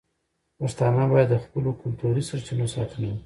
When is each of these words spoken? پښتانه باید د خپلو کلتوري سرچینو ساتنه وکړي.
پښتانه 0.59 1.03
باید 1.11 1.29
د 1.31 1.35
خپلو 1.45 1.69
کلتوري 1.81 2.21
سرچینو 2.29 2.65
ساتنه 2.75 3.07
وکړي. 3.09 3.11